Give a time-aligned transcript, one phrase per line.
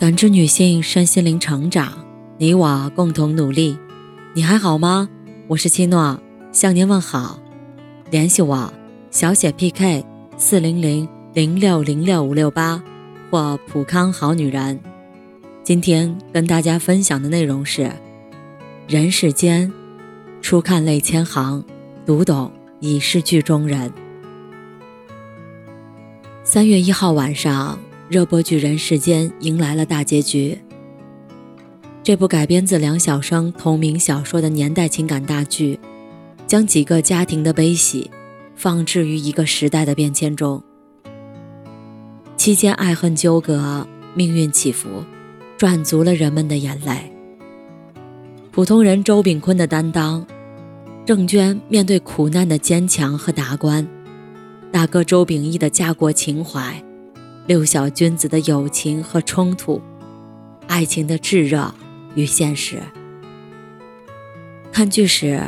[0.00, 1.92] 感知女性身心灵成长，
[2.38, 3.78] 你我共同努力。
[4.32, 5.06] 你还好吗？
[5.46, 6.18] 我是七诺，
[6.52, 7.38] 向您问好。
[8.10, 8.72] 联系我，
[9.10, 10.02] 小写 PK
[10.38, 12.82] 四零零零六零六五六八
[13.30, 14.80] 或普康好女人。
[15.62, 17.92] 今天跟大家分享的内容是：
[18.88, 19.70] 人世间，
[20.40, 21.62] 初看泪千行，
[22.06, 23.92] 读懂已是剧中人。
[26.42, 27.78] 三月一号晚上，
[28.10, 30.58] 热播剧《人世间》迎来了大结局。
[32.02, 35.78] 这部改编自梁晓声同名小说的年代情感大剧，
[36.44, 38.10] 将几个家庭的悲喜
[38.56, 40.60] 放置于一个时代的变迁中。
[42.36, 43.86] 期间爱恨纠葛，
[44.16, 44.88] 命运起伏，
[45.56, 47.12] 赚足了人们的眼泪。
[48.50, 50.26] 普通人周炳坤的担当，
[51.06, 53.86] 郑娟面对苦难的坚强和达观。
[54.72, 56.82] 大哥周秉义的家国情怀，
[57.46, 59.80] 六小君子的友情和冲突，
[60.68, 61.74] 爱情的炙热
[62.14, 62.80] 与现实。
[64.70, 65.42] 看剧时，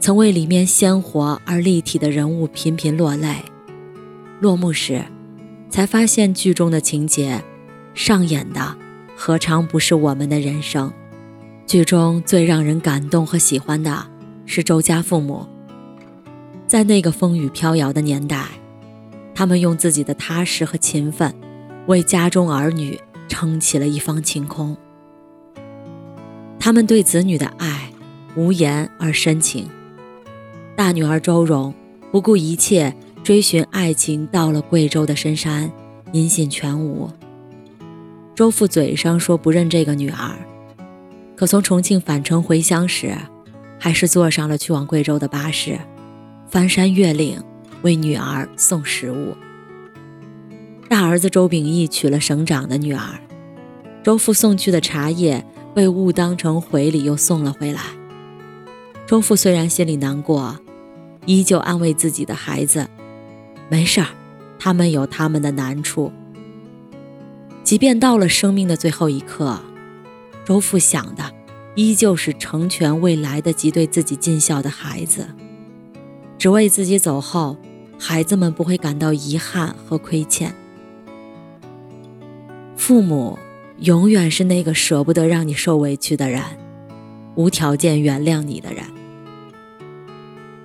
[0.00, 3.44] 曾为里面鲜活而立体的人物频频落泪；
[4.40, 5.04] 落幕时，
[5.68, 7.42] 才发现剧中的情节，
[7.92, 8.76] 上演的
[9.14, 10.90] 何尝不是我们的人生？
[11.66, 14.06] 剧中最让人感动和喜欢的
[14.46, 15.46] 是周家父母。
[16.66, 18.46] 在那个风雨飘摇的年代，
[19.36, 21.32] 他们用自己的踏实和勤奋，
[21.86, 22.98] 为家中儿女
[23.28, 24.74] 撑起了一方晴空。
[26.58, 27.90] 他们对子女的爱，
[28.34, 29.68] 无言而深情。
[30.74, 31.74] 大女儿周蓉
[32.10, 35.70] 不顾一切追寻爱情，到了贵州的深山，
[36.12, 37.10] 音信全无。
[38.34, 40.34] 周父嘴上说不认这个女儿，
[41.36, 43.14] 可从重庆返程回乡时，
[43.78, 45.78] 还是坐上了去往贵州的巴士。
[46.48, 47.38] 翻山越岭
[47.86, 49.36] 为女儿送食物。
[50.88, 53.20] 大儿子周秉义娶了省长的女儿，
[54.02, 57.80] 周父送去的茶叶被误当成回礼又送了回来。
[59.06, 60.58] 周父虽然心里难过，
[61.26, 62.88] 依旧安慰自己的孩子
[63.70, 64.08] ：“没事儿，
[64.58, 66.10] 他们有他们的难处。”
[67.62, 69.60] 即便到了生命的最后一刻，
[70.44, 71.32] 周父想的
[71.76, 75.28] 依旧是成全未来的及对自己尽孝的孩子。
[76.36, 77.56] 只为自己走后，
[77.98, 80.54] 孩子们不会感到遗憾和亏欠。
[82.76, 83.38] 父母
[83.80, 86.42] 永远是那个舍不得让你受委屈的人，
[87.34, 88.84] 无条件原谅你的人。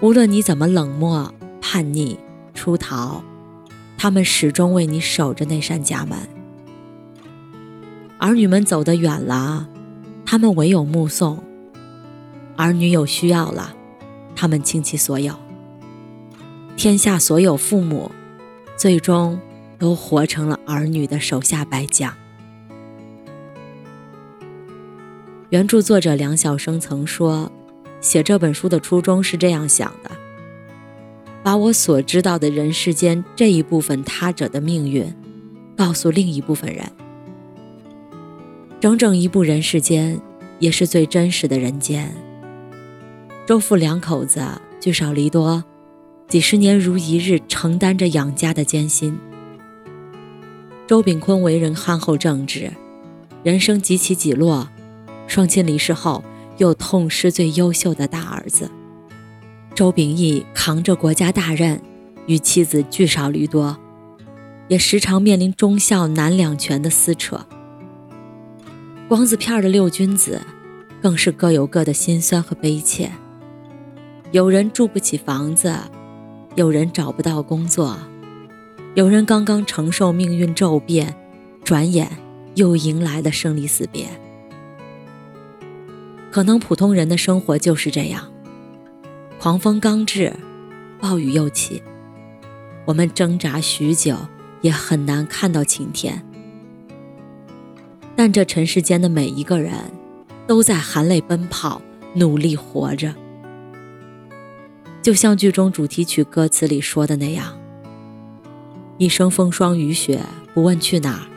[0.02, 2.20] 无论你怎么冷漠、叛逆、
[2.54, 3.24] 出逃，
[3.98, 6.18] 他们始终为你守着那扇家门。
[8.18, 9.68] 儿女们走得远了，
[10.26, 11.38] 他们唯有目送；
[12.56, 13.74] 儿女有需要了，
[14.36, 15.34] 他们倾其所有。
[16.82, 18.10] 天下所有父母，
[18.76, 19.40] 最终
[19.78, 22.12] 都活成了儿女的手下败将。
[25.52, 27.52] 原著作者梁晓声曾说
[28.02, 30.10] ：“写这本书的初衷是这样想的，
[31.44, 35.06] 把我所知道的人世间这一部分他者的命运，
[35.78, 36.92] 告诉另一部分人。
[38.80, 40.20] 整整一部人世间，
[40.58, 42.12] 也是最真实的人间。
[43.46, 44.42] 周父两口子
[44.80, 45.64] 聚少离多。”
[46.32, 49.20] 几十年如一日，承担着养家的艰辛。
[50.88, 52.72] 周炳坤为人憨厚正直，
[53.44, 54.70] 人生几起几落，
[55.28, 56.24] 双亲离世后
[56.58, 58.72] 又痛失最优秀的大儿子。
[59.76, 61.82] 周秉义扛着国家大任，
[62.28, 63.78] 与妻子聚少离多，
[64.70, 67.46] 也时常面临忠孝难两全的撕扯。
[69.10, 70.40] 光字片的六君子，
[71.02, 73.12] 更是各有各的辛酸和悲切。
[74.32, 75.76] 有人住不起房子。
[76.62, 77.98] 有人找不到工作，
[78.94, 81.16] 有人刚刚承受命运骤变，
[81.64, 82.08] 转眼
[82.54, 84.08] 又迎来了生离死别。
[86.30, 88.32] 可能普通人的生活就是这样，
[89.40, 90.36] 狂风刚至，
[91.00, 91.82] 暴雨又起，
[92.86, 94.16] 我们挣扎许久，
[94.62, 96.24] 也很难看到晴天。
[98.16, 99.74] 但这尘世间的每一个人，
[100.46, 101.82] 都在含泪奔跑，
[102.14, 103.16] 努力活着。
[105.02, 107.58] 就像剧中主题曲歌词里说的那样
[109.00, 110.22] ：“一生风霜雨雪，
[110.54, 111.28] 不问去哪儿；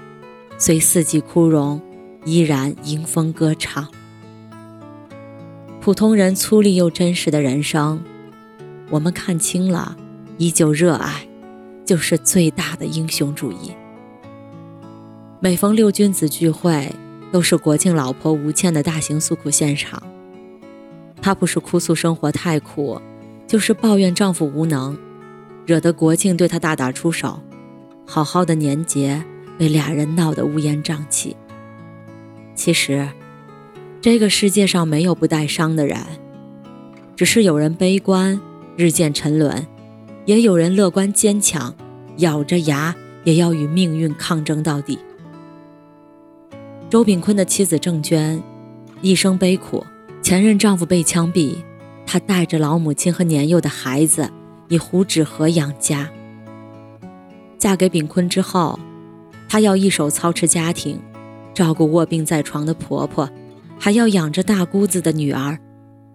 [0.58, 1.81] 随四季枯荣，
[2.26, 3.88] 依然迎风歌唱。”
[5.81, 8.02] 普通人粗粝又真实的人生，
[8.90, 9.96] 我们看清了，
[10.37, 11.26] 依旧热爱，
[11.87, 13.72] 就是最大的英雄主义。
[15.40, 16.90] 每逢六君子聚会，
[17.32, 20.02] 都是国庆老婆吴倩的大型诉苦现场。
[21.22, 23.00] 她不是哭诉生活太苦。
[23.54, 24.98] 就是抱怨丈夫无能，
[25.64, 27.40] 惹得国庆对她大打出手，
[28.04, 29.22] 好好的年节
[29.56, 31.36] 被俩人闹得乌烟瘴气。
[32.56, 33.08] 其实，
[34.00, 36.00] 这个世界上没有不带伤的人，
[37.14, 38.40] 只是有人悲观，
[38.76, 39.64] 日渐沉沦，
[40.24, 41.72] 也有人乐观坚强，
[42.16, 42.92] 咬着牙
[43.22, 44.98] 也要与命运抗争到底。
[46.90, 48.42] 周炳坤的妻子郑娟，
[49.00, 49.86] 一生悲苦，
[50.20, 51.58] 前任丈夫被枪毙，
[52.14, 54.31] 她带着老母亲和年幼的孩子，
[54.69, 56.08] 以胡纸盒养家。
[57.58, 58.78] 嫁给炳坤之后，
[59.49, 61.00] 她要一手操持家庭，
[61.52, 63.28] 照顾卧病在床的婆婆，
[63.81, 65.58] 还要养着大姑子的女儿，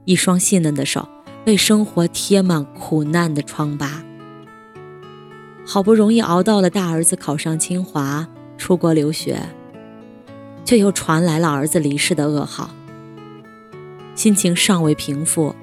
[0.06, 1.06] 一双细嫩的手
[1.44, 4.02] 被生活贴满苦难的疮疤。
[5.68, 8.26] 好不容易熬到了大儿子考上清华，
[8.58, 9.38] 出国留学。
[10.64, 12.70] 却又传来了儿子离世的噩耗，
[14.16, 15.54] 心情尚未平复，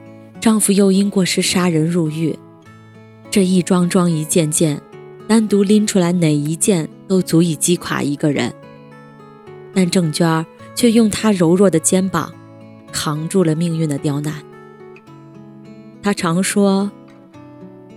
[0.47, 2.39] 丈夫又因过失杀人入狱。
[3.33, 4.81] 这一桩桩一件件，
[5.27, 8.55] 单独拎出来哪一件都足以击垮一个人。
[9.75, 12.33] 但郑娟儿却用她柔弱的肩膀，
[12.93, 14.35] 扛住了命运的刁难。
[16.01, 16.93] 她常说：“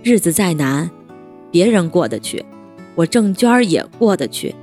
[0.02, 0.90] 日子再难，
[1.52, 2.44] 别人过得去，
[2.96, 4.56] 我郑娟儿也过得去。”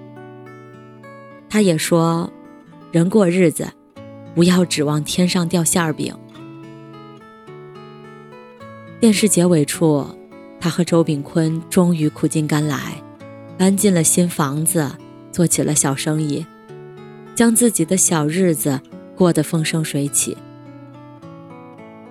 [1.50, 2.30] 她也说。
[2.92, 3.72] 人过日子，
[4.36, 6.14] 不要指望天上掉馅儿饼。
[9.00, 10.04] 电视结尾处，
[10.60, 13.00] 他和周炳坤终于苦尽甘来，
[13.56, 14.92] 搬进了新房子，
[15.32, 16.44] 做起了小生意，
[17.36, 18.82] 将自己的小日子
[19.16, 20.36] 过得风生水起。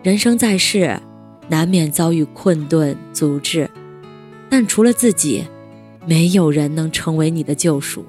[0.04, 1.00] 人生在世，
[1.48, 3.68] 难免遭遇困顿阻滞，
[4.48, 5.44] 但除了自己，
[6.06, 8.04] 没有人能成为你的救赎。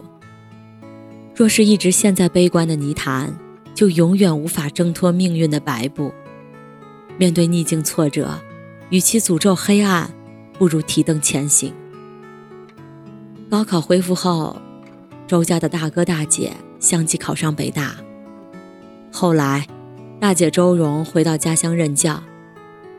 [1.33, 3.35] 若是一直陷在悲观的泥潭，
[3.73, 6.13] 就永远无法挣脱命运的摆布。
[7.17, 8.39] 面对逆境挫折，
[8.89, 10.13] 与其诅咒黑暗，
[10.57, 11.73] 不如提灯前行。
[13.49, 14.61] 高考恢复后，
[15.27, 17.95] 周家的大哥大姐相继考上北大。
[19.11, 19.67] 后来，
[20.19, 22.21] 大姐周蓉回到家乡任教，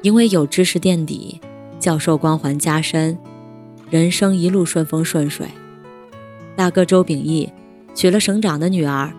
[0.02, 1.40] 因为有知识垫底，
[1.78, 3.18] 教授光环加身，
[3.90, 5.46] 人生一路顺风顺水。
[6.56, 7.52] 大哥周秉义。
[7.94, 9.12] 娶了省长的女儿，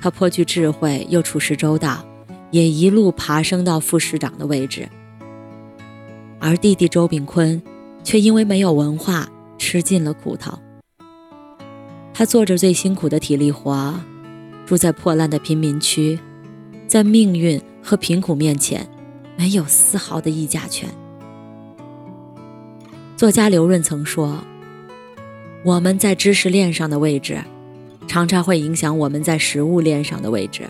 [0.00, 2.04] 他颇具智慧又处事周到，
[2.50, 4.88] 也一路爬升到副市长的位置。
[6.46, 7.62] 而弟弟周炳坤
[8.02, 9.26] 却因为没有文化，
[9.56, 10.52] 吃尽了苦头。
[12.12, 13.98] 他做着最辛苦的体力活，
[14.66, 16.18] 住在破烂的贫民区，
[16.86, 18.86] 在命运和贫苦面前，
[19.38, 20.86] 没有丝毫的议价权。
[23.16, 24.44] 作家刘润曾说
[25.64, 27.42] ：“我们在知识链上的位置。”
[28.06, 30.68] 常常会影响我们在食物链上的位置，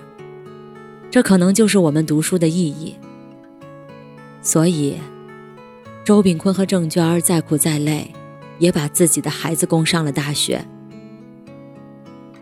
[1.10, 2.94] 这可能就是我们读书的意义。
[4.40, 4.96] 所以，
[6.04, 8.12] 周炳坤和郑娟儿再苦再累，
[8.58, 10.62] 也把自己的孩子供上了大学。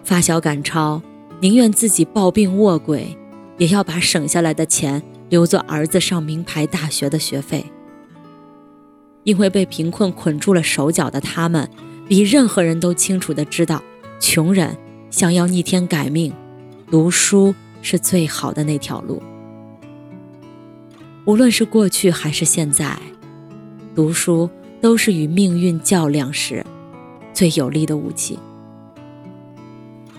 [0.03, 1.01] 发小赶超，
[1.41, 3.17] 宁愿自己抱病卧轨，
[3.59, 7.65] 也要把省下来的钱留作儿子上名牌大学的学费。
[9.23, 11.71] 因为被贫困捆住了手脚的他们，
[12.09, 13.81] 比任何人都清楚的知道。
[14.19, 14.77] 穷人
[15.11, 16.33] 想要逆天改命，
[16.91, 19.23] 读书是最好的那条路。
[21.25, 22.99] 无论是过去还是现在，
[23.95, 24.49] 读书
[24.81, 26.65] 都是与命运较量时
[27.35, 28.39] 最有力的武器。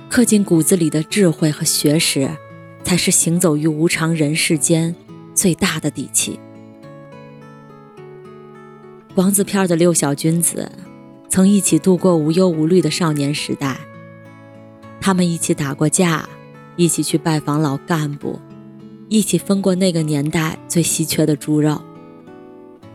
[0.10, 2.30] 刻进骨子里的智慧和学识，
[2.84, 4.96] 才是行走于无常人世间
[5.34, 6.39] 最大的底气。
[9.15, 10.72] 王子片的六小君子，
[11.30, 13.80] 曾一起度过无忧无虑的少年时代。
[15.01, 16.30] 他们一起打过架，
[16.75, 18.39] 一起去拜访老干部，
[19.10, 21.82] 一起分过那个年代最稀缺的猪肉。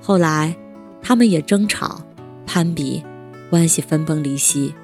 [0.01, 0.57] 后来，
[1.03, 2.03] 他们也争吵、
[2.47, 3.03] 攀比，
[3.51, 4.75] 关系分崩离析。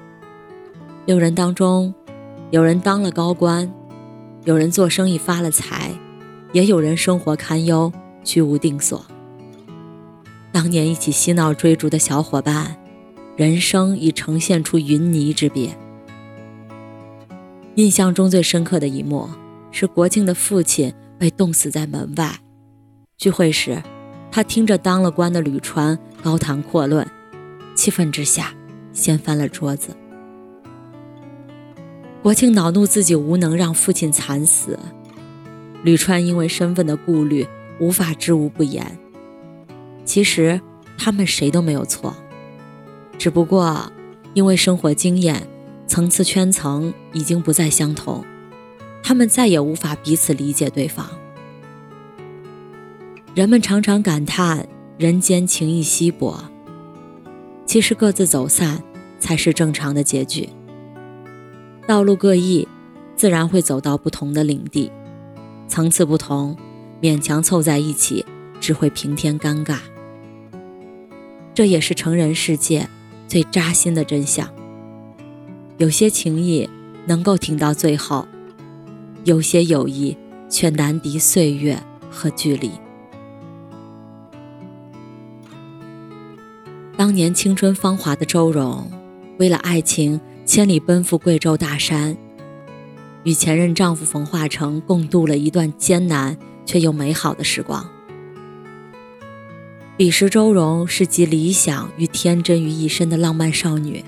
[1.05, 1.93] 六人当中，
[2.51, 3.71] 有人当了高官，
[4.43, 5.91] 有人做生意发了财，
[6.51, 7.91] 也有人生活堪忧，
[8.23, 9.05] 居无定所。
[10.51, 12.77] 当年一起嬉闹追逐的小伙伴，
[13.35, 15.77] 人生已呈现出云泥之别。
[17.75, 19.29] 印象中最深刻的一幕
[19.69, 22.39] 是国庆的父亲被冻死在门外。
[23.17, 23.83] 聚会时，
[24.35, 27.09] 他听着当了官的吕川高谈阔论，
[27.73, 28.53] 气愤之下
[28.91, 29.95] 掀翻了桌子。
[32.21, 34.77] 国庆恼怒自己无能让父亲惨死，
[35.83, 37.47] 吕川因为身份的顾虑
[37.79, 38.99] 无法知无不言。
[40.03, 40.59] 其实
[40.97, 42.13] 他们谁都没有错，
[43.17, 43.89] 只不过
[44.33, 45.47] 因为生活经验。
[45.87, 48.25] 层次圈层已经不再相同，
[49.01, 51.07] 他们再也无法彼此理解对方。
[53.35, 54.65] 人们常常感叹
[54.97, 56.41] 人间情谊稀薄，
[57.65, 58.81] 其实各自走散
[59.19, 60.47] 才是正常的结局。
[61.85, 62.65] 道路各异，
[63.17, 64.89] 自然会走到不同的领地，
[65.67, 66.55] 层次不同，
[67.01, 68.25] 勉强凑在一起，
[68.61, 69.79] 只会平添尴尬。
[71.53, 72.87] 这也是成人世界
[73.27, 74.47] 最扎心的真相。
[75.77, 76.69] 有些情谊
[77.05, 78.25] 能够挺到最后，
[79.25, 80.15] 有些友谊
[80.49, 81.77] 却难敌岁月
[82.09, 82.71] 和距离。
[86.97, 88.89] 当年青春芳华的周蓉，
[89.37, 92.15] 为了爱情千里奔赴贵州大山，
[93.23, 97.85] 与前任丈夫冯化成共度了一段艰难却又美好的时光。
[99.97, 104.01] 彼时，周蓉是集理想与天真于一身的浪漫少女，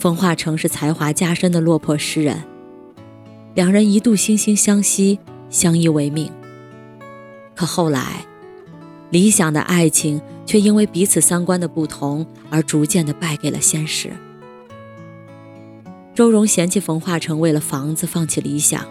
[0.00, 2.42] 冯化成是才华加身的落魄诗人，
[3.54, 5.20] 两人一度惺惺相惜，
[5.50, 6.32] 相依为命。
[7.54, 8.26] 可后来，
[9.10, 10.20] 理想的爱情。
[10.46, 14.10] 却因为彼此三观的不同而逐渐的败给了现实。
[16.14, 18.84] 周蓉嫌弃冯化成为了房子放弃理想，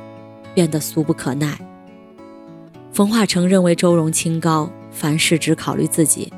[0.53, 1.57] 变得俗不可耐。
[2.91, 6.31] 冯化成认为周蓉清高，凡事只考虑自己。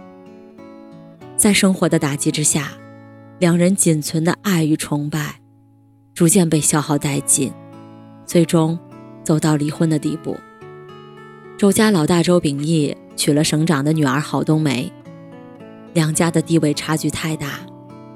[1.36, 2.72] 在生活的打击之下，
[3.40, 5.40] 两人仅存的爱与崇拜，
[6.14, 7.52] 逐渐被消耗殆尽，
[8.26, 8.78] 最终
[9.24, 10.38] 走到离婚的地步。
[11.58, 14.92] 周家老大周秉义娶了省长的女儿郝冬梅。
[15.96, 17.62] 两家的地位差距太大，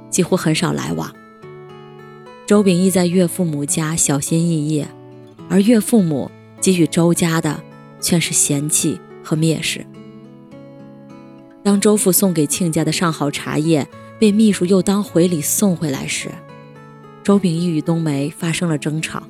[0.10, 1.16] 几乎很少来往。
[2.46, 4.86] 周秉义在岳父母家小心翼翼，
[5.50, 7.64] 而岳父母给予周家的
[8.02, 9.86] 却是嫌弃和蔑视。
[11.64, 13.88] 当周父送给亲家的上好茶叶
[14.20, 16.30] 被秘书又当回礼送回来时，
[17.24, 19.24] 周秉义与冬梅发生了争吵。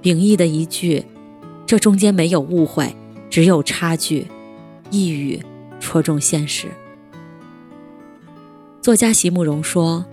[0.00, 1.04] 秉义的一句
[1.66, 2.94] “这中间没有误会，
[3.28, 4.28] 只有差距”，
[4.92, 5.42] 一语
[5.80, 6.68] 戳中现实。
[8.82, 10.04] 作家席慕容说：“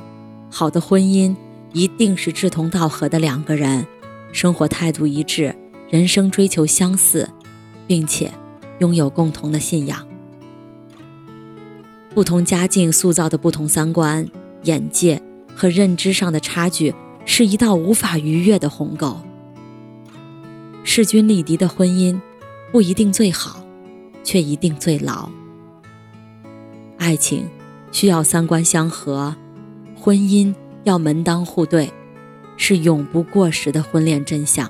[0.51, 1.35] 好的婚姻
[1.73, 3.87] 一定是志同道合的两个人，
[4.31, 5.55] 生活态度一致，
[5.89, 7.27] 人生追求相似，
[7.87, 8.31] 并且
[8.77, 10.07] 拥有共同的信仰。
[12.13, 14.29] 不同家境塑造的不同三观、
[14.65, 15.19] 眼界
[15.55, 16.93] 和认知上的差距，
[17.25, 19.19] 是一道无法逾越的鸿沟。
[20.83, 22.21] 势均力敌的婚姻
[22.71, 23.65] 不一定最好，
[24.23, 25.27] 却一定最牢。
[26.99, 27.49] 爱情。”
[27.91, 29.35] 需要三观相合，
[29.95, 30.53] 婚姻
[30.83, 31.91] 要门当户对，
[32.55, 34.69] 是永不过时的婚恋真相。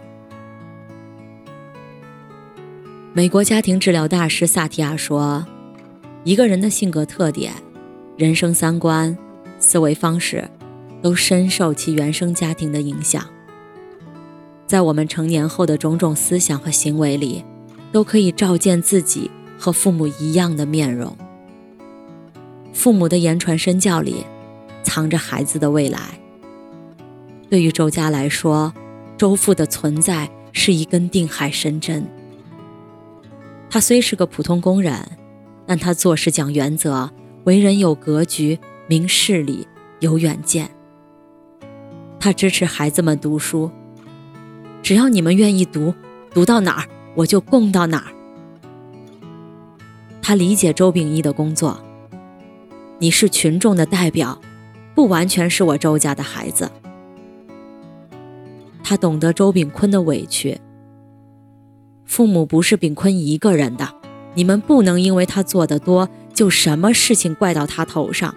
[3.14, 5.46] 美国家庭治疗大师萨提亚说
[6.24, 7.54] ：“一个人的性格特点、
[8.16, 9.18] 人生三观、
[9.60, 10.50] 思维方式，
[11.02, 13.26] 都深受其原生家庭的影响。
[14.66, 17.44] 在我们成年后的种种思想和行为里，
[17.92, 21.16] 都可以照见自己和父母一样的面容。”
[22.80, 24.26] 父母的言传身教里，
[24.84, 26.00] 藏着孩子的未来。
[27.50, 28.74] 对于周家来说，
[29.18, 32.08] 周父的存在是一根定海神针。
[33.70, 34.96] 他虽是个普通工人，
[35.66, 37.12] 但他做事讲原则，
[37.44, 38.58] 为人有格局、
[38.88, 39.68] 明事理、
[40.00, 40.72] 有远见。
[42.18, 43.70] 他支持孩子们读书，
[44.82, 45.94] 只要你们愿意读，
[46.34, 48.14] 读到哪儿我就供到哪儿。
[50.22, 51.78] 他理解周秉义的工作。
[53.02, 54.42] 你是群众的代表，
[54.94, 56.70] 不完全是我周家的孩子。
[58.84, 60.60] 他懂得周炳坤的委屈。
[62.04, 63.88] 父母不是炳坤一个人的，
[64.34, 68.36] 你们不能因为他做的多，就什么事情怪到他头上，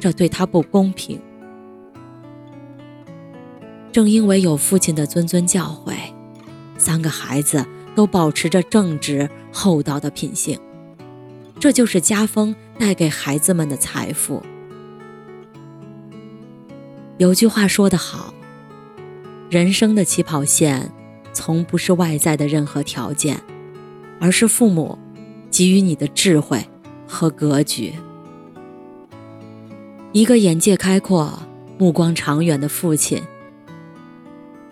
[0.00, 1.20] 这对他不公平。
[3.92, 5.92] 正因为有父亲的谆谆教诲，
[6.78, 7.64] 三个孩子
[7.94, 10.58] 都保持着正直厚道的品性，
[11.60, 12.56] 这就是家风。
[12.80, 14.42] 带给孩子们的财富。
[17.18, 18.32] 有句话说得好
[19.50, 20.90] ：“人生的起跑线，
[21.34, 23.38] 从不是外在的任何条件，
[24.18, 24.98] 而是父母
[25.50, 26.66] 给予你的智慧
[27.06, 27.92] 和格局。”
[30.12, 31.38] 一个眼界开阔、
[31.76, 33.22] 目光长远的父亲，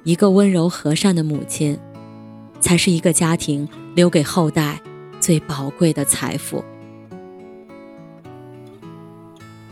[0.05, 1.79] 一个温柔和善的母亲，
[2.59, 4.81] 才是一个家庭留给后代
[5.21, 6.65] 最宝贵的财富。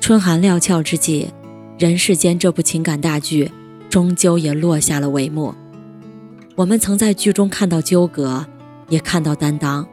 [0.06, 1.32] 春寒料峭之际，
[1.82, 3.50] 《人世间》这部情感大剧
[3.90, 5.52] 终究也落下了帷幕。
[6.54, 8.46] 我们曾在剧中看到纠葛，
[8.88, 9.84] 也看到担当，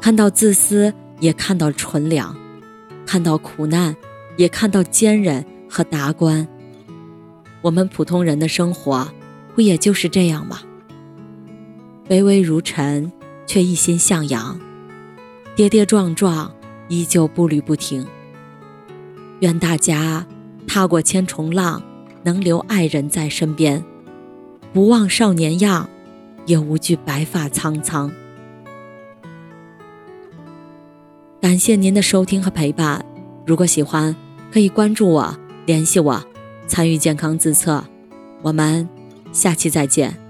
[0.00, 2.34] 看到自私，也看到纯良，
[3.04, 3.94] 看到苦难，
[4.38, 6.48] 也看到坚韧和达观。
[7.60, 9.06] 我们普通人的生活，
[9.54, 10.60] 不也就是这样吗？
[12.08, 13.12] 卑微如尘，
[13.44, 14.58] 却一心向阳；
[15.54, 16.50] 跌跌撞撞，
[16.88, 18.06] 依旧步履不停。
[19.44, 20.26] 愿大家
[20.66, 21.82] 踏过千重浪，
[22.22, 23.84] 能留爱人在身边；
[24.72, 25.86] 不忘少年样，
[26.46, 28.10] 也无惧白发苍苍。
[31.42, 33.04] 感谢您的收听和陪伴，
[33.44, 34.16] 如果喜欢，
[34.50, 36.24] 可以关注我、联系我、
[36.66, 37.84] 参与健康自测。
[38.40, 38.88] 我们
[39.30, 40.23] 下期再见。